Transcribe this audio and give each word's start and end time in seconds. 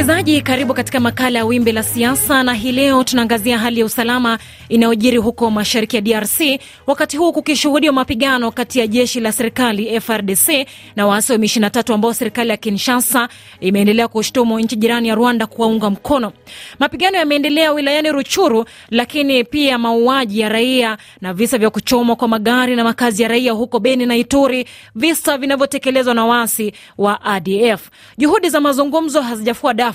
Msikilizaji, 0.00 0.42
karibu 0.42 0.74
katika 0.74 1.00
makala 1.00 1.38
ya 1.38 1.44
Wimbi 1.44 1.72
la 1.72 1.82
Siasa, 1.82 2.42
na 2.42 2.54
hii 2.54 2.72
leo 2.72 3.04
tunaangazia 3.04 3.58
hali 3.58 3.80
ya 3.80 3.86
usalama 3.86 4.38
inayojiri 4.68 5.16
huko 5.16 5.50
mashariki 5.50 5.96
ya 5.96 6.02
DRC, 6.02 6.60
wakati 6.86 7.16
huu 7.16 7.32
kukishuhudiwa 7.32 7.92
mapigano 7.92 8.50
kati 8.50 8.78
ya 8.78 8.86
jeshi 8.86 9.20
la 9.20 9.32
serikali 9.32 10.00
FRDC 10.00 10.48
na 10.96 11.06
waasi 11.06 11.32
wa 11.32 11.38
M23 11.38 11.94
ambao 11.94 12.14
serikali 12.14 12.50
ya 12.50 12.56
Kinshasa 12.56 13.28
imeendelea 13.60 14.08
kushtumu 14.08 14.60
nchi 14.60 14.76
jirani 14.76 15.08
ya 15.08 15.14
Rwanda 15.14 15.46
kuwaunga 15.46 15.90
mkono. 15.90 16.32
Mapigano 16.78 17.16
yameendelea 17.18 17.72
wilayani 17.72 18.12
Ruchuru, 18.12 18.64
lakini 18.90 19.44
pia 19.44 19.78
mauaji 19.78 20.40
ya 20.40 20.48
raia 20.48 20.98
na 21.20 21.34
visa 21.34 21.58
vya 21.58 21.70
kuchomwa 21.70 22.16
kwa 22.16 22.28
magari 22.28 22.76
na 22.76 22.84
makazi 22.84 23.22
ya 23.22 23.28
raia 23.28 23.52
huko 23.52 23.80
Beni 23.80 24.06
na 24.06 24.16
Ituri, 24.16 24.66
visa 24.94 25.38
vinavyotekelezwa 25.38 26.14
na 26.14 26.26
waasi 26.26 26.72
wa 26.98 27.22
ADF. 27.24 27.90
Juhudi 28.18 28.48
za 28.48 28.60
mazungumzo 28.60 29.20
hazijafua 29.22 29.74
dafu 29.74 29.89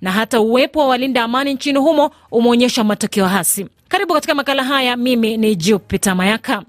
na 0.00 0.12
hata 0.12 0.40
uwepo 0.40 0.80
wa 0.80 0.86
walinda 0.86 1.22
amani 1.22 1.54
nchini 1.54 1.78
humo 1.78 2.10
umeonyesha 2.30 2.84
matokeo 2.84 3.26
hasi. 3.26 3.66
Karibu 3.88 4.14
katika 4.14 4.34
makala 4.34 4.64
haya. 4.64 4.96
Mimi 4.96 5.36
ni 5.36 5.56
Jupita 5.56 6.14
Mayaka. 6.14 6.62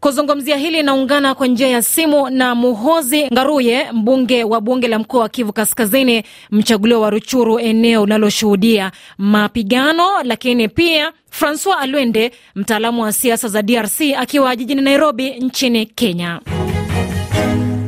Kuzungumzia 0.00 0.56
hili 0.56 0.82
naungana 0.82 1.34
kwa 1.34 1.46
njia 1.46 1.68
ya 1.68 1.82
simu 1.82 2.30
na 2.30 2.54
Muhozi 2.54 3.26
Ngaruye, 3.32 3.92
mbunge 3.92 4.44
wa 4.44 4.60
bunge 4.60 4.88
la 4.88 4.98
mkoa 4.98 5.20
wa 5.20 5.28
Kivu 5.28 5.52
Kaskazini, 5.52 6.22
mchaguliwa 6.50 7.00
wa 7.00 7.10
Ruchuru, 7.10 7.58
eneo 7.58 8.04
linaloshuhudia 8.04 8.92
mapigano, 9.18 10.22
lakini 10.22 10.68
pia 10.68 11.12
Francois 11.30 11.76
Alwende, 11.80 12.32
mtaalamu 12.54 13.02
wa 13.02 13.12
siasa 13.12 13.48
za 13.48 13.62
DRC 13.62 14.00
akiwa 14.18 14.56
jijini 14.56 14.82
Nairobi 14.82 15.30
nchini 15.30 15.86
Kenya. 15.86 16.40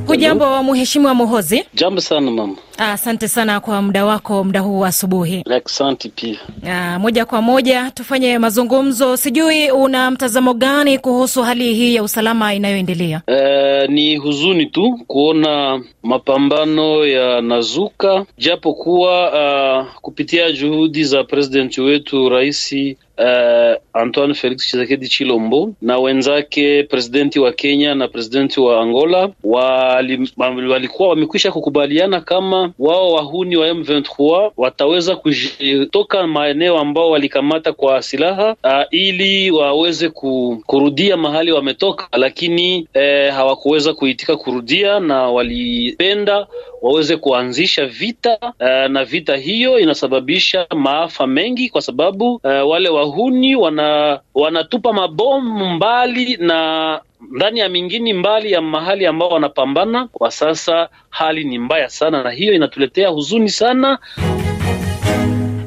Hujambo 0.06 0.44
wa 0.44 0.62
mheshimiwa 0.62 1.14
Muhozi? 1.14 1.64
Jambo 1.74 2.00
sana 2.00 2.30
mama. 2.30 2.56
Asante 2.82 3.28
sana 3.28 3.60
kwa 3.60 3.82
muda 3.82 4.04
wako, 4.04 4.44
muda 4.44 4.60
huu 4.60 4.84
asubuhi. 4.84 5.44
Asante 5.64 6.08
pia. 6.08 6.38
Aa, 6.66 6.98
moja 6.98 7.24
kwa 7.24 7.42
moja 7.42 7.90
tufanye 7.90 8.38
mazungumzo. 8.38 9.16
Sijui 9.16 9.70
una 9.70 10.10
mtazamo 10.10 10.54
gani 10.54 10.98
kuhusu 10.98 11.42
hali 11.42 11.74
hii 11.74 11.94
ya 11.94 12.02
usalama 12.02 12.54
inayoendelea? 12.54 13.22
Uh, 13.28 13.90
ni 13.90 14.16
huzuni 14.16 14.66
tu 14.66 15.00
kuona 15.06 15.82
mapambano 16.02 17.06
yanazuka, 17.06 18.26
japo 18.38 18.74
kuwa 18.74 19.32
uh, 19.80 19.86
kupitia 20.00 20.52
juhudi 20.52 21.04
za 21.04 21.24
presidenti 21.24 21.80
wetu 21.80 22.28
raisi 22.28 22.96
Uh, 23.20 23.74
Antoine 23.92 24.34
Felix 24.34 24.58
Tshisekedi 24.58 25.08
Chilombo 25.08 25.72
na 25.82 25.98
wenzake 25.98 26.82
presidenti 26.82 27.38
wa 27.40 27.52
Kenya 27.52 27.94
na 27.94 28.08
presidenti 28.08 28.60
wa 28.60 28.80
Angola 28.82 29.30
wali, 29.44 30.30
walikuwa 30.70 31.08
wamekwisha 31.08 31.52
kukubaliana 31.52 32.20
kama 32.20 32.67
wao 32.78 33.12
wahuni 33.12 33.56
wa 33.56 33.68
M23 33.68 34.50
wataweza 34.56 35.16
kutoka 35.16 36.26
maeneo 36.26 36.78
ambao 36.78 37.10
walikamata 37.10 37.72
kwa 37.72 38.02
silaha 38.02 38.56
uh, 38.64 38.82
ili 38.90 39.50
waweze 39.50 40.08
ku, 40.08 40.62
kurudia 40.66 41.16
mahali 41.16 41.52
wametoka, 41.52 42.08
lakini 42.12 42.88
eh, 42.94 43.32
hawakuweza 43.32 43.94
kuitika 43.94 44.36
kurudia 44.36 45.00
na 45.00 45.22
walipenda 45.22 46.46
waweze 46.82 47.16
kuanzisha 47.16 47.86
vita 47.86 48.38
uh, 48.42 48.90
na 48.90 49.04
vita 49.04 49.36
hiyo 49.36 49.78
inasababisha 49.78 50.66
maafa 50.76 51.26
mengi 51.26 51.68
kwa 51.68 51.82
sababu 51.82 52.34
uh, 52.34 52.70
wale 52.70 52.88
wahuni 52.88 53.56
wana 53.56 54.20
wanatupa 54.34 54.92
mabomu 54.92 55.66
mbali 55.74 56.36
na 56.36 57.00
ndani 57.20 57.60
ya 57.60 57.68
mingini 57.68 58.12
mbali 58.12 58.52
ya 58.52 58.62
mahali 58.62 59.06
ambao 59.06 59.28
wanapambana. 59.28 60.08
Kwa 60.12 60.30
sasa 60.30 60.88
hali 61.10 61.44
ni 61.44 61.58
mbaya 61.58 61.88
sana, 61.88 62.22
na 62.22 62.30
hiyo 62.30 62.54
inatuletea 62.54 63.08
huzuni 63.08 63.48
sana. 63.50 63.98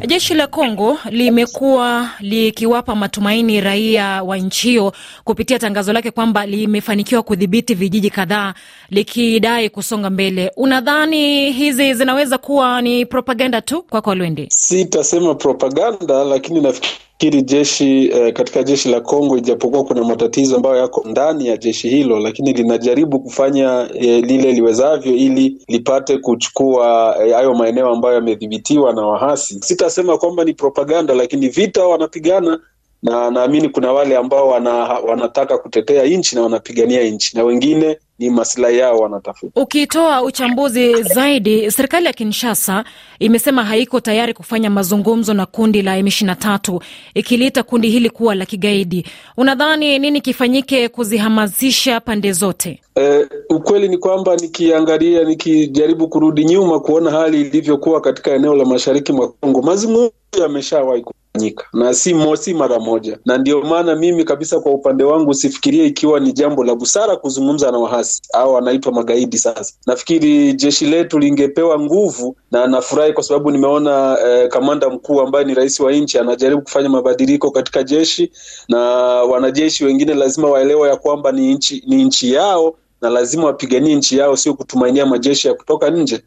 Jeshi 0.07 0.33
la 0.33 0.47
Kongo 0.47 0.97
limekuwa 1.09 2.09
likiwapa 2.19 2.95
matumaini 2.95 3.61
raia 3.61 4.23
wa 4.23 4.37
nchi 4.37 4.67
hiyo 4.69 4.93
kupitia 5.23 5.59
tangazo 5.59 5.93
lake 5.93 6.11
kwamba 6.11 6.45
limefanikiwa 6.45 7.23
kudhibiti 7.23 7.73
vijiji 7.75 8.09
kadhaa 8.09 8.53
likidai 8.89 9.69
kusonga 9.69 10.09
mbele. 10.09 10.51
Unadhani 10.57 11.51
hizi 11.51 11.93
zinaweza 11.93 12.37
kuwa 12.37 12.81
ni 12.81 13.05
propaganda 13.05 13.61
tu 13.61 13.83
kwako, 13.83 14.15
Lwende? 14.15 14.47
Sitasema 14.49 15.35
propaganda, 15.35 16.23
lakini 16.23 16.61
nafikiri 16.61 16.93
jeshi 17.29 18.07
eh, 18.07 18.33
katika 18.33 18.63
jeshi 18.63 18.89
la 18.89 19.01
Kongo, 19.01 19.37
ijapokuwa 19.37 19.83
kuna 19.83 20.03
matatizo 20.03 20.55
ambayo 20.55 20.75
yako 20.75 21.03
ndani 21.09 21.47
ya 21.47 21.57
jeshi 21.57 21.89
hilo, 21.89 22.19
lakini 22.19 22.53
linajaribu 22.53 23.19
kufanya 23.19 23.89
eh, 23.93 24.23
lile 24.23 24.51
liwezavyo 24.51 25.13
ili 25.13 25.61
lipate 25.67 26.17
kuchukua 26.17 27.13
hayo 27.33 27.51
eh, 27.51 27.57
maeneo 27.57 27.87
ambayo 27.89 28.15
yamedhibitiwa 28.15 28.93
na 28.93 29.01
wahasi. 29.05 29.59
Sitasema 29.61 30.17
kwamba 30.17 30.43
ni 30.43 30.53
propaganda, 30.53 31.13
lakini 31.13 31.47
vita 31.49 31.85
wanapigana 31.87 32.59
na 33.03 33.31
naamini 33.31 33.69
kuna 33.69 33.93
wale 33.93 34.17
ambao 34.17 34.47
wana, 34.47 34.71
wanataka 34.99 35.57
kutetea 35.57 36.03
nchi 36.05 36.35
na 36.35 36.41
wanapigania 36.41 37.03
nchi 37.03 37.37
na 37.37 37.43
wengine 37.43 37.97
ni 38.21 38.29
maslahi 38.29 38.77
yao 38.77 38.97
wanatafuta. 38.99 39.61
Ukitoa 39.61 40.21
uchambuzi 40.21 41.03
zaidi, 41.03 41.71
serikali 41.71 42.05
ya 42.05 42.13
Kinshasa 42.13 42.83
imesema 43.19 43.63
haiko 43.65 43.99
tayari 43.99 44.33
kufanya 44.33 44.69
mazungumzo 44.69 45.33
na 45.33 45.45
kundi 45.45 45.81
la 45.81 46.01
M23 46.01 46.79
ikiliita 47.13 47.63
kundi 47.63 47.89
hili 47.89 48.09
kuwa 48.09 48.35
la 48.35 48.45
kigaidi. 48.45 49.05
Unadhani 49.37 49.99
nini 49.99 50.21
kifanyike 50.21 50.89
kuzihamasisha 50.89 51.99
pande 51.99 52.31
zote? 52.31 52.81
Eh, 52.95 53.27
ukweli 53.49 53.87
ni 53.89 53.97
kwamba 53.97 54.35
nikiangalia, 54.35 55.23
nikijaribu 55.23 56.07
kurudi 56.07 56.45
nyuma 56.45 56.79
kuona 56.79 57.11
hali 57.11 57.41
ilivyokuwa 57.41 58.01
katika 58.01 58.31
eneo 58.31 58.55
la 58.55 58.65
mashariki 58.65 59.13
mwa 59.13 59.27
Kongo, 59.31 59.61
mazungumzo 59.61 60.11
yameshawahi 60.39 61.01
kufanyika 61.01 61.65
na 61.73 61.93
si 61.93 62.13
mosi 62.13 62.53
mara 62.53 62.79
moja, 62.79 63.19
na 63.25 63.37
ndio 63.37 63.61
maana 63.61 63.95
mimi 63.95 64.23
kabisa 64.23 64.59
kwa 64.59 64.71
upande 64.71 65.03
wangu 65.03 65.33
sifikirie 65.33 65.85
ikiwa 65.85 66.19
ni 66.19 66.33
jambo 66.33 66.63
la 66.63 66.75
busara 66.75 67.15
kuzungumza 67.15 67.71
na 67.71 67.77
wahasi 67.77 68.21
au 68.33 68.53
wanaitwa 68.53 68.91
magaidi. 68.91 69.37
Sasa 69.37 69.73
nafikiri 69.87 70.53
jeshi 70.53 70.85
letu 70.85 71.19
lingepewa 71.19 71.79
nguvu, 71.79 72.35
na 72.51 72.67
nafurahi 72.67 73.13
kwa 73.13 73.23
sababu 73.23 73.51
nimeona 73.51 74.17
eh, 74.25 74.47
kamanda 74.47 74.89
mkuu 74.89 75.21
ambaye 75.21 75.45
ni 75.45 75.53
rais 75.53 75.79
wa 75.79 75.91
nchi 75.91 76.19
anajaribu 76.19 76.61
kufanya 76.61 76.89
mabadiliko 76.89 77.51
katika 77.51 77.83
jeshi, 77.83 78.31
na 78.69 78.77
wanajeshi 79.23 79.85
wengine 79.85 80.13
lazima 80.13 80.49
waelewe 80.49 80.89
ya 80.89 80.95
kwamba 80.95 81.31
ni 81.31 81.53
nchi, 81.53 81.83
ni 81.87 82.03
nchi 82.03 82.33
yao 82.33 82.75
na 83.01 83.09
lazima 83.09 83.45
wapiganie 83.45 83.95
nchi 83.95 84.17
yao, 84.17 84.35
sio 84.37 84.53
kutumainia 84.53 85.05
majeshi 85.05 85.47
ya 85.47 85.53
kutoka 85.53 85.89
nje. 85.89 86.23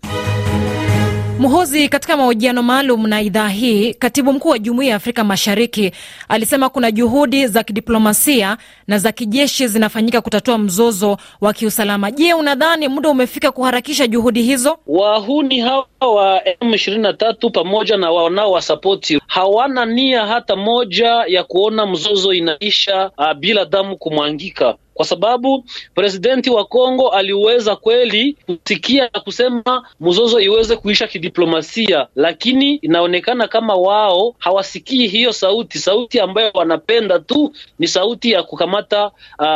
Muhozi, 1.38 1.88
katika 1.88 2.16
mahojiano 2.16 2.62
maalum 2.62 3.06
na 3.06 3.22
idhaa 3.22 3.48
hii, 3.48 3.94
katibu 3.94 4.32
mkuu 4.32 4.48
wa 4.48 4.58
Jumuiya 4.58 4.90
ya 4.90 4.96
Afrika 4.96 5.24
Mashariki 5.24 5.92
alisema 6.28 6.68
kuna 6.68 6.90
juhudi 6.90 7.46
za 7.46 7.62
kidiplomasia 7.62 8.56
na 8.86 8.98
za 8.98 9.12
kijeshi 9.12 9.68
zinafanyika 9.68 10.20
kutatua 10.20 10.58
mzozo 10.58 11.16
wa 11.40 11.52
kiusalama. 11.52 12.10
Je, 12.10 12.34
unadhani 12.34 12.88
muda 12.88 13.08
umefika 13.10 13.52
kuharakisha 13.52 14.06
juhudi 14.06 14.42
hizo? 14.42 14.78
Wahuni 14.86 15.60
hawa 15.60 15.86
wa 16.00 16.38
M23 16.60 17.50
pamoja 17.50 17.96
na 17.96 18.10
wanaowasapoti 18.10 19.20
hawana 19.26 19.84
nia 19.86 20.26
hata 20.26 20.56
moja 20.56 21.08
ya 21.26 21.44
kuona 21.44 21.86
mzozo 21.86 22.32
inaisha 22.32 23.10
uh, 23.18 23.32
bila 23.32 23.64
damu 23.64 23.96
kumwangika 23.96 24.74
kwa 24.94 25.04
sababu 25.04 25.64
presidenti 25.94 26.50
wa 26.50 26.64
Kongo 26.64 27.08
aliweza 27.08 27.76
kweli 27.76 28.36
kusikia 28.46 29.10
na 29.14 29.20
kusema 29.20 29.88
mzozo 30.00 30.40
iweze 30.40 30.76
kuisha 30.76 31.06
kidiplomasia, 31.06 32.06
lakini 32.16 32.74
inaonekana 32.74 33.48
kama 33.48 33.74
wao 33.74 34.34
hawasikii 34.38 35.06
hiyo 35.06 35.32
sauti. 35.32 35.78
Sauti 35.78 36.20
ambayo 36.20 36.50
wanapenda 36.54 37.18
tu 37.18 37.52
ni 37.78 37.88
sauti 37.88 38.30
ya 38.30 38.42
kukamata 38.42 39.06
uh, 39.06 39.10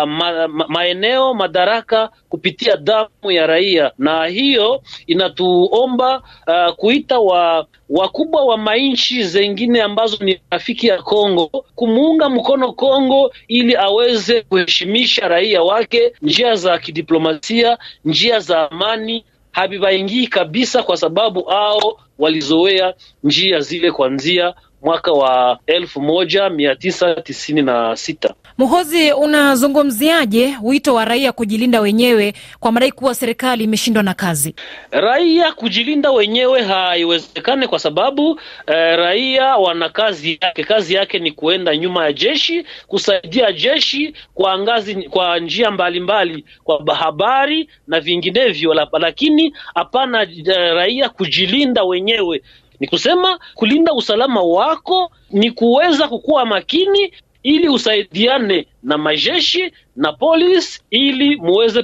ma, 0.07 0.49
ma, 0.49 0.67
maeneo 0.69 1.35
madaraka 1.35 2.11
kupitia 2.29 2.77
damu 2.77 3.31
ya 3.31 3.47
raia, 3.47 3.93
na 3.99 4.27
hiyo 4.27 4.83
inatuomba 5.07 6.23
uh, 6.47 6.75
kuita 6.75 7.19
wa 7.19 7.67
wakubwa 7.89 8.45
wa 8.45 8.57
mainchi 8.59 9.25
zengine 9.25 9.83
ambazo 9.83 10.25
ni 10.25 10.41
rafiki 10.51 10.87
ya 10.87 11.03
Kongo 11.03 11.47
kumuunga 11.75 12.29
mkono 12.29 12.73
Kongo 12.73 13.33
ili 13.49 13.77
aweze 13.77 14.43
kuheshimisha 14.43 15.28
raia 15.29 15.63
wake, 15.63 16.13
njia 16.23 16.55
za 16.55 16.79
kidiplomasia, 16.79 17.79
njia 18.05 18.41
za 18.41 18.71
amani 18.71 19.25
havivaingii 19.53 20.27
kabisa, 20.27 20.83
kwa 20.83 20.97
sababu 20.97 21.51
ao 21.51 22.01
walizoea 22.19 22.95
njia 23.25 23.61
zile 23.61 23.93
kuanzia 23.93 24.55
mwaka 24.83 25.13
wa 25.13 25.59
elfu 25.67 26.01
moja 26.03 26.51
mia 26.51 26.77
tisa 26.77 27.15
tisini 27.15 27.63
na 27.63 27.97
sita. 27.97 28.35
Muhozi, 28.59 29.13
unazungumziaje 29.13 30.55
wito 30.63 30.95
wa 30.95 31.05
raia 31.05 31.33
kujilinda 31.33 31.81
wenyewe 31.81 32.35
kwa 32.61 32.73
madai 32.73 32.93
kuwa 32.93 33.15
serikali 33.15 33.65
imeshindwa 33.65 34.03
na 34.03 34.15
kazi? 34.15 34.55
Raia 34.91 35.53
kujilinda 35.53 36.11
wenyewe 36.11 36.63
haiwezekane 36.63 37.67
kwa 37.67 37.79
sababu 37.79 38.41
eh, 38.67 38.97
raia 38.99 39.57
wana 39.57 39.89
kazi 39.89 40.39
yake. 40.43 40.65
Kazi 40.65 40.95
yake 40.95 41.19
ni 41.19 41.33
kuenda 41.33 41.77
nyuma 41.77 42.05
ya 42.05 42.13
jeshi, 42.13 42.65
kusaidia 42.87 43.53
jeshi 43.53 44.15
kwa 44.35 44.59
ngazi, 44.59 44.95
kwa 44.95 45.39
njia 45.39 45.71
mbalimbali 45.71 46.31
mbali, 46.33 46.45
kwa 46.65 46.97
habari 46.97 47.69
na 47.87 48.01
vinginevyo, 48.01 48.75
lakini 48.99 49.55
hapana 49.75 50.23
eh, 50.23 50.75
raia 50.75 51.09
kujilinda 51.09 51.85
wenyewe 51.85 52.43
Ni 52.81 52.89
kusema 52.89 53.39
kulinda 53.55 53.93
usalama 53.95 54.43
wako 54.43 55.11
ni 55.31 55.51
kuweza 55.51 56.09
kukuwa 56.09 56.47
makini 56.47 57.13
ili 57.43 57.69
usaidiane 57.69 58.67
na 58.83 58.99
majeshi 58.99 59.73
na 59.97 60.13
polisi 60.13 60.81
ili 60.91 61.37
muweze 61.37 61.83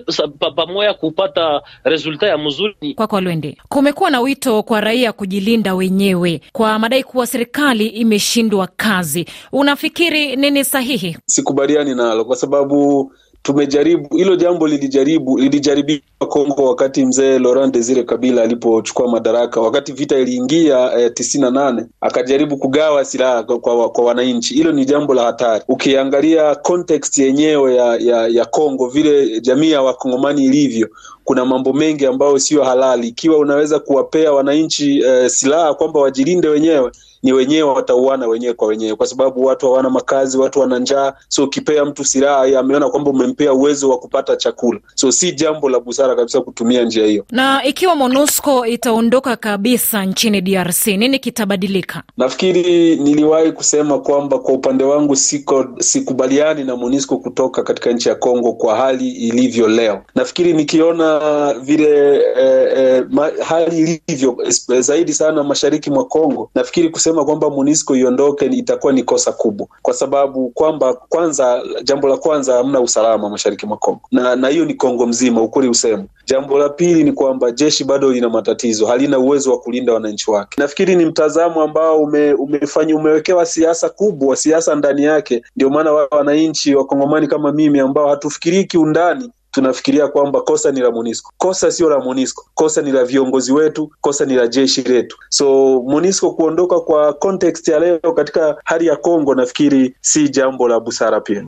pamoja 0.56 0.94
kupata 0.94 1.62
resulta 1.85 2.26
ya 2.26 2.38
mzuri. 2.38 2.94
Kwako 2.94 3.20
Lwende, 3.20 3.56
kumekuwa 3.69 4.11
na 4.11 4.20
wito 4.20 4.62
kwa 4.62 4.81
raia 4.81 5.12
kujilinda 5.12 5.75
wenyewe 5.75 6.41
kwa 6.52 6.79
madai 6.79 7.05
kuwa 7.05 7.26
serikali 7.26 7.87
imeshindwa 7.87 8.67
kazi. 8.67 9.26
Unafikiri 9.52 10.37
nini 10.37 10.64
sahihi? 10.64 11.17
Sikubaliani 11.26 11.94
nalo 11.94 12.25
kwa 12.25 12.37
sababu 12.37 13.12
tumejaribu 13.44 14.17
hilo 14.17 14.37
jambo, 14.37 14.67
lilijaribu 14.69 15.38
lilijaribiwa 15.38 16.00
Kongo 16.29 16.64
wakati 16.64 17.06
mzee 17.06 17.38
Laurent 17.38 17.75
Desire 17.75 18.02
Kabila 18.02 18.43
alipochukua 18.43 19.08
madaraka, 19.08 19.61
wakati 19.61 19.93
vita 19.93 20.19
iliingia 20.19 20.99
eh, 20.99 21.11
tisini 21.14 21.43
na 21.44 21.50
nane 21.50 21.87
akajaribu 22.00 22.56
kugawa 22.56 23.05
silaha 23.05 23.43
kwa, 23.43 23.58
kwa, 23.61 23.91
kwa 23.91 24.05
wananchi. 24.05 24.55
Hilo 24.55 24.73
ni 24.73 24.85
jambo 24.85 25.14
la 25.14 25.23
hatari. 25.23 25.64
Ukiangalia 25.69 26.55
context 26.55 27.19
yenyewe 27.19 27.75
ya, 27.76 27.96
ya, 27.96 28.29
ya 28.29 28.44
Kongo, 28.44 28.88
vile 28.88 29.41
jamii 29.41 29.70
ya 29.70 29.82
wakongomani 29.82 30.44
ilivyo, 30.44 30.88
kuna 31.25 31.44
mambo 31.44 31.73
mengi 31.73 32.06
ambayo 32.06 32.38
siyo 32.38 32.65
halali. 32.65 33.09
Ikiwa 33.09 33.38
unaweza 33.38 33.79
kuwapea 33.79 34.32
wananchi 34.32 35.00
eh, 35.00 35.31
silaha 35.31 35.75
kwamba 35.75 36.00
wajilinde 36.00 36.49
wenyewe 36.49 36.91
ni 37.25 37.32
wenyewe 37.32 37.62
watauana 37.71 38.26
wenyewe 38.26 38.55
kwa 38.55 38.69
wenyewe, 38.69 38.97
kwa 38.97 39.06
sababu 39.06 39.44
watu 39.44 39.67
hawana 39.67 39.91
makazi, 39.91 40.38
watu 40.38 40.61
wana 40.61 40.79
njaa. 40.79 41.12
So 41.29 41.44
ukipea 41.44 41.85
mtu 41.85 42.05
silaha, 42.05 42.59
ameona 42.59 42.88
kwamba 42.91 43.11
umempea 43.11 43.53
uwezo 43.53 43.91
wa 43.91 43.99
kupata 43.99 44.37
chakula, 44.37 44.81
so 44.94 45.12
si 45.12 45.32
jambo 45.32 45.69
la 45.69 45.81
busara 45.81 46.15
kabisa 46.17 46.41
kutumia 46.41 46.82
njia 46.85 47.06
hiyo. 47.06 47.25
Na 47.31 47.65
ikiwa 47.65 47.94
MONUSCO 47.94 48.67
itaondoka 48.67 49.37
kabisa 49.37 50.05
nchini 50.05 50.41
DRC, 50.41 50.87
nini 50.87 51.19
kitabadilika? 51.19 52.03
Nafikiri 52.17 52.97
niliwahi 52.97 53.53
kusema 53.53 53.99
kwamba 53.99 54.38
kwa 54.38 54.55
upande 54.55 54.85
wangu 54.85 55.17
siko 55.17 55.67
sikubaliani 55.79 56.65
na 56.65 56.76
MONUSCO 56.76 57.17
kutoka 57.17 57.62
katika 57.62 57.93
nchi 57.93 58.09
ya 58.09 58.15
Kongo 58.15 58.53
kwa 58.53 58.76
hali 58.76 59.09
ilivyo 59.11 59.69
leo. 59.69 60.03
Nafikiri 60.15 60.53
nikiona 60.53 61.13
vile 61.61 62.14
eh, 62.16 62.78
eh, 62.78 63.06
ma, 63.11 63.31
hali 63.44 64.00
ilivyo 64.08 64.37
zaidi 64.81 65.12
sana 65.14 65.44
mashariki 65.44 65.90
mwa 65.90 66.05
Kongo, 66.05 66.50
nafikiri 66.55 66.88
kusema 66.88 67.25
kwamba 67.25 67.50
MONUSCO 67.50 67.96
iondoke 67.96 68.46
itakuwa 68.46 68.93
ni 68.93 69.02
kosa 69.02 69.32
kubwa, 69.32 69.66
kwa 69.82 69.94
sababu 69.94 70.49
kwamba 70.49 70.94
kwanza, 70.94 71.62
jambo 71.84 72.08
la 72.08 72.16
kwanza, 72.16 72.55
hamna 72.56 72.81
usalama 72.81 73.31
mashariki 73.31 73.66
mwa 73.66 73.76
Kongo 73.76 74.00
na 74.12 74.37
na 74.37 74.49
hiyo 74.49 74.64
ni 74.64 74.75
Kongo 74.75 75.06
mzima, 75.06 75.43
ukweli 75.43 75.69
usema. 75.69 76.05
Jambo 76.26 76.58
la 76.58 76.69
pili 76.69 77.05
ni 77.05 77.12
kwamba 77.12 77.50
jeshi 77.50 77.84
bado 77.84 78.12
lina 78.12 78.28
matatizo, 78.28 78.87
halina 78.87 79.19
uwezo 79.19 79.50
wa 79.50 79.58
kulinda 79.61 79.93
wananchi 79.93 80.31
wake. 80.31 80.61
Nafikiri 80.61 80.96
ni 80.96 81.05
mtazamo 81.06 81.62
ambao 81.62 81.99
ume, 82.02 82.32
umefanya 82.34 82.96
umewekewa 82.96 83.46
siasa 83.46 83.88
kubwa, 83.88 84.37
siasa 84.37 84.75
ndani 84.75 85.05
yake. 85.05 85.43
Ndio 85.56 85.70
maana 85.70 85.93
wao 85.93 86.08
wananchi 86.11 86.75
wakongomani 86.75 87.26
kama 87.26 87.52
mimi 87.52 87.81
ambao 87.81 88.08
hatufikirii 88.08 88.64
kiundani 88.64 89.31
tunafikiria 89.55 90.09
kwamba 90.09 90.41
kosa 90.41 90.71
ni 90.73 90.81
la 90.81 90.91
MONUSCO. 90.91 91.33
Kosa 91.39 91.71
sio 91.71 91.89
la 91.91 91.99
MONUSCO, 91.99 92.45
kosa 92.55 92.83
ni 92.83 92.93
la 92.93 93.05
viongozi 93.05 93.53
wetu, 93.53 93.91
kosa 94.01 94.25
ni 94.25 94.35
la 94.35 94.47
jeshi 94.47 94.83
letu. 94.83 95.17
So 95.29 95.47
MONUSCO 95.83 96.31
kuondoka 96.31 96.81
kwa 96.81 97.12
context 97.12 97.69
ya 97.69 97.79
leo 97.79 97.99
katika 98.15 98.56
hali 98.65 98.87
ya 98.87 98.97
Kongo, 98.97 99.35
nafikiri 99.35 99.95
si 100.01 100.29
jambo 100.29 100.69
la 100.69 100.81
busara 100.81 101.21
pia. 101.21 101.45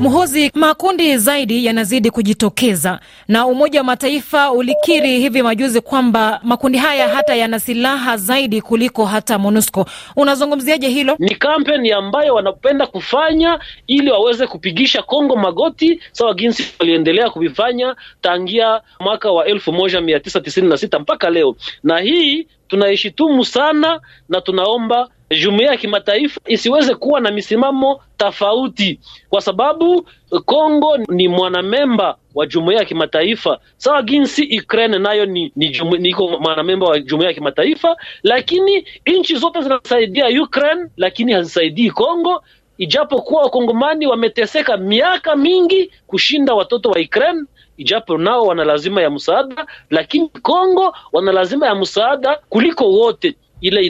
Muhozi, 0.00 0.50
makundi 0.54 1.16
zaidi 1.18 1.66
yanazidi 1.66 2.10
kujitokeza 2.10 3.00
na 3.28 3.46
Umoja 3.46 3.80
wa 3.80 3.84
Mataifa 3.84 4.52
ulikiri 4.52 5.18
hivi 5.20 5.42
majuzi 5.42 5.80
kwamba 5.80 6.40
makundi 6.42 6.78
haya 6.78 7.08
hata 7.08 7.34
yana 7.34 7.60
silaha 7.60 8.16
zaidi 8.16 8.60
kuliko 8.62 9.04
hata 9.04 9.38
MONUSCO. 9.38 9.86
Unazungumziaje 10.16 10.88
hilo? 10.88 11.16
Ni 11.18 11.34
kampeni 11.34 11.92
ambayo 11.92 12.34
wanapenda 12.34 12.86
kufanya 12.86 13.58
ili 13.86 14.10
waweze 14.10 14.46
kupigisha 14.46 15.02
Kongo 15.02 15.36
magoti 15.36 16.00
sawa 16.12 16.34
jinsi 16.34 16.74
waliendelea 16.78 17.30
kuvifanya 17.30 17.96
tangia 18.20 18.80
mwaka 19.00 19.30
wa 19.32 19.46
elfu 19.46 19.72
moja 19.72 20.00
mia 20.00 20.20
tisa 20.20 20.40
tisini 20.40 20.68
na 20.68 20.76
sita 20.76 20.98
mpaka 20.98 21.30
leo, 21.30 21.56
na 21.82 21.98
hii 21.98 22.46
tunaishitumu 22.68 23.44
sana 23.44 24.00
na 24.28 24.40
tunaomba 24.40 25.08
jumuiya 25.36 25.70
ya 25.70 25.76
kimataifa 25.76 26.40
isiweze 26.46 26.94
kuwa 26.94 27.20
na 27.20 27.30
misimamo 27.30 28.00
tofauti, 28.16 29.00
kwa 29.28 29.40
sababu 29.40 30.06
Kongo 30.44 30.96
ni 30.96 31.28
mwanamemba 31.28 32.16
wa 32.34 32.46
jumuiya 32.46 32.78
ya 32.80 32.84
kimataifa 32.86 33.58
sawa 33.76 34.02
jinsi 34.02 34.60
Ukraine 34.62 34.98
nayo 34.98 35.26
ni, 35.26 35.52
ni 35.56 35.68
jumu, 35.68 35.96
niko 35.96 36.28
mwanamemba 36.28 36.86
wa 36.86 37.00
jumuiya 37.00 37.28
ya 37.30 37.34
kimataifa, 37.34 37.96
lakini 38.22 38.86
nchi 39.06 39.36
zote 39.36 39.62
zinasaidia 39.62 40.42
Ukraine, 40.42 40.86
lakini 40.96 41.32
hazisaidii 41.32 41.90
Kongo, 41.90 42.44
ijapokuwa 42.78 43.42
wakongomani 43.42 44.06
wameteseka 44.06 44.76
miaka 44.76 45.36
mingi 45.36 45.90
kushinda 46.06 46.54
watoto 46.54 46.90
wa 46.90 47.00
Ukraine 47.00 47.42
ijapo 47.76 48.18
nao 48.18 48.42
wana 48.42 48.64
lazima 48.64 49.02
ya 49.02 49.10
msaada, 49.10 49.66
lakini 49.90 50.28
Kongo 50.28 50.96
wana 51.12 51.32
lazima 51.32 51.66
ya 51.66 51.74
msaada 51.74 52.38
kuliko 52.48 52.84
wote. 52.92 53.36
Ile 53.60 53.86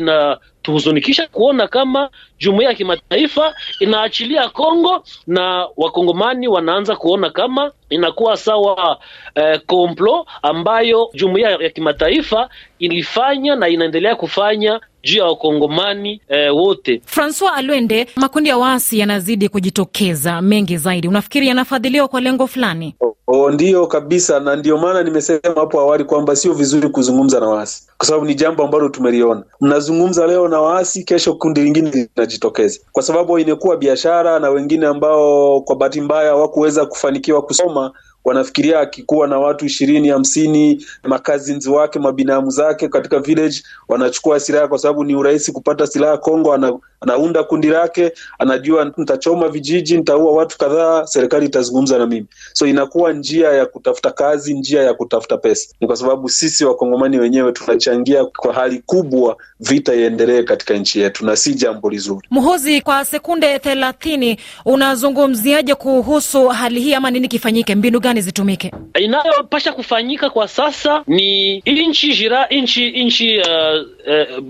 inatuhuzunikisha 0.60 1.28
kuona 1.28 1.68
kama 1.68 2.10
jumuiya 2.38 2.70
ya 2.70 2.76
kimataifa 2.76 3.54
inaachilia 3.80 4.48
Kongo 4.48 5.04
na 5.26 5.68
wakongomani 5.76 6.48
wanaanza 6.48 6.96
kuona 6.96 7.30
kama 7.30 7.72
inakuwa 7.90 8.36
sawa 8.36 8.98
eh, 9.34 9.60
komplo 9.66 10.26
ambayo 10.42 11.10
jumuiya 11.14 11.50
ya 11.50 11.70
kimataifa 11.70 12.48
ilifanya 12.78 13.56
na 13.56 13.68
inaendelea 13.68 14.16
kufanya 14.16 14.80
juu 15.02 15.18
ya 15.18 15.24
wakongomani 15.24 16.20
eh, 16.28 16.54
wote. 16.56 17.02
Francois 17.06 17.52
Alwende, 17.56 18.06
makundi 18.16 18.48
ya 18.48 18.58
waasi 18.58 18.98
yanazidi 18.98 19.48
kujitokeza 19.48 20.42
mengi 20.42 20.76
zaidi, 20.76 21.08
unafikiri 21.08 21.48
yanafadhiliwa 21.48 22.08
kwa 22.08 22.20
lengo 22.20 22.46
fulani? 22.46 22.94
Oh, 23.26 23.50
ndiyo 23.50 23.86
kabisa, 23.86 24.40
na 24.40 24.56
ndio 24.56 24.78
maana 24.78 25.02
nimesema 25.02 25.40
hapo 25.56 25.80
awali 25.80 26.04
kwamba 26.04 26.36
sio 26.36 26.52
vizuri 26.52 26.88
kuzungumza 26.88 27.40
na 27.40 27.46
waasi, 27.46 27.86
kwa 27.98 28.06
sababu 28.06 28.26
ni 28.26 28.34
jambo 28.34 28.64
ambalo 28.64 28.88
tumeliona. 28.88 29.42
Mnazungumza 29.60 30.26
leo 30.26 30.48
na 30.50 30.60
waasi, 30.60 31.04
kesho 31.04 31.34
kundi 31.34 31.60
lingine 31.62 31.90
linajitokeza, 32.16 32.80
kwa 32.92 33.02
sababu 33.02 33.38
imekuwa 33.38 33.76
biashara, 33.76 34.38
na 34.38 34.50
wengine 34.50 34.86
ambao 34.86 35.60
kwa 35.60 35.76
bahati 35.76 36.00
mbaya 36.00 36.30
hawakuweza 36.30 36.86
kufanikiwa 36.86 37.42
kusoma 37.42 37.92
wanafikiria 38.24 38.80
akikuwa 38.80 39.26
na 39.28 39.38
watu 39.38 39.66
ishirini 39.66 40.08
hamsini 40.08 40.86
makazinzi 41.02 41.70
wake 41.70 41.98
mabinamu 41.98 42.50
zake 42.50 42.88
katika 42.88 43.18
village 43.18 43.62
wanachukua 43.88 44.40
silaha, 44.40 44.68
kwa 44.68 44.78
sababu 44.78 45.04
ni 45.04 45.14
urahisi 45.14 45.52
kupata 45.52 45.86
silaha 45.86 46.18
Kongo. 46.18 46.52
Ana, 46.54 46.78
anaunda 47.00 47.44
kundi 47.44 47.68
lake, 47.68 48.12
anajua 48.38 48.92
nitachoma 48.96 49.48
vijiji, 49.48 49.96
nitaua 49.96 50.32
watu 50.32 50.58
kadhaa, 50.58 51.06
serikali 51.06 51.46
itazungumza 51.46 51.98
na 51.98 52.06
mimi. 52.06 52.26
So 52.52 52.66
inakuwa 52.66 53.12
njia 53.12 53.48
ya 53.52 53.66
kutafuta 53.66 54.10
kazi, 54.10 54.54
njia 54.54 54.82
ya 54.82 54.94
kutafuta 54.94 55.36
pesa. 55.36 55.74
Ni 55.80 55.86
kwa 55.86 55.96
sababu 55.96 56.28
sisi 56.28 56.64
wakongomani 56.64 57.18
wenyewe 57.18 57.52
tunachangia 57.52 58.24
kwa 58.24 58.54
hali 58.54 58.82
kubwa 58.86 59.36
vita 59.60 59.94
iendelee 59.94 60.42
katika 60.42 60.74
nchi 60.74 61.00
yetu, 61.00 61.26
na 61.26 61.36
si 61.36 61.54
jambo 61.54 61.90
lizuri. 61.90 62.28
Mhozi, 62.30 62.80
kwa 62.80 63.04
sekunde 63.04 63.58
thelathini, 63.58 64.38
unazungumziaje 64.64 65.74
kuhusu 65.74 66.48
hali 66.48 66.80
hii, 66.80 66.94
ama 66.94 67.10
nini 67.10 67.28
kifanyike, 67.28 67.74
mbinu 67.74 68.00
zitumike? 68.20 68.72
Inayopasha 69.00 69.72
kufanyika 69.72 70.30
kwa 70.30 70.48
sasa 70.48 71.02
ni 71.06 71.58
nchi 71.66 72.14
jira 72.14 72.46
nchi 72.46 72.90
nchi 73.04 73.38
uh, 73.38 73.44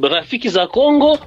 uh, 0.02 0.10
rafiki 0.10 0.48
za 0.48 0.66
Kongo 0.66 1.18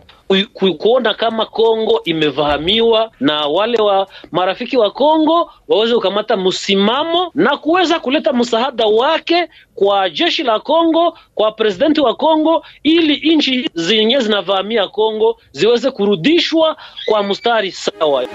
ku, 0.53 0.73
kuona 0.77 1.13
kama 1.13 1.45
Kongo 1.45 2.01
imevahamiwa 2.05 3.11
na 3.19 3.47
wale 3.47 3.77
wa 3.81 4.07
marafiki 4.31 4.77
wa 4.77 4.91
Kongo 4.91 5.51
waweze 5.67 5.95
kukamata 5.95 6.37
msimamo 6.37 7.31
na 7.35 7.57
kuweza 7.57 7.99
kuleta 7.99 8.33
msaada 8.33 8.85
wake 8.85 9.47
kwa 9.75 10.09
jeshi 10.09 10.43
la 10.43 10.59
Kongo, 10.59 11.17
kwa 11.35 11.51
presidenti 11.51 12.01
wa 12.01 12.15
Kongo, 12.15 12.65
ili 12.83 13.35
nchi 13.35 13.69
zenye 13.73 14.19
zinavamia 14.19 14.87
Kongo 14.87 15.39
ziweze 15.51 15.91
kurudishwa 15.91 16.77
kwa 17.05 17.23
mstari 17.23 17.71
sawa. 17.71 18.25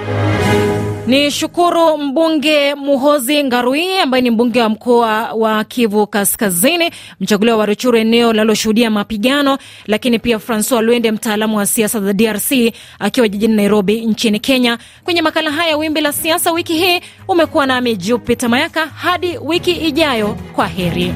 Ni 1.09 1.31
shukuru 1.31 1.99
mbunge 1.99 2.75
Muhozi 2.75 3.45
Ngarui 3.45 3.99
ambaye 3.99 4.23
ni 4.23 4.31
mbunge 4.31 4.61
wa 4.63 4.69
mkoa 4.69 5.33
wa 5.33 5.65
Kivu 5.65 6.07
Kaskazini, 6.07 6.91
mchaguliwa 7.21 7.57
wa 7.57 7.67
Ruchuru, 7.67 7.99
eneo 7.99 8.33
linaloshuhudia 8.33 8.91
mapigano, 8.91 9.59
lakini 9.87 10.19
pia 10.19 10.39
Francois 10.39 10.83
Lwende, 10.85 11.11
mtaalamu 11.13 11.57
wa 11.57 11.67
siasa 11.67 12.01
za 12.01 12.13
DRC 12.13 12.53
akiwa 12.99 13.29
jijini 13.29 13.55
Nairobi 13.57 14.01
nchini 14.07 14.41
Kenya. 14.41 14.79
Kwenye 15.05 15.23
makala 15.23 15.51
haya 15.53 15.77
wimbi 15.77 16.01
la 16.01 16.13
siasa 16.13 16.53
wiki 16.53 16.73
hii 16.75 17.01
umekuwa 17.29 17.67
nami 17.67 17.97
Jupita 17.97 18.49
Mayaka. 18.49 18.87
Hadi 18.87 19.39
wiki 19.39 19.71
ijayo, 19.73 20.37
kwa 20.55 20.67
heri. 20.67 21.15